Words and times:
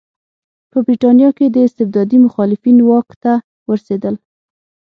په 0.71 0.77
برېټانیا 0.85 1.29
کې 1.37 1.45
د 1.49 1.57
استبداد 1.67 2.09
مخالفین 2.25 2.77
واک 2.89 3.07
ته 3.23 3.33
ورسېدل. 3.69 4.15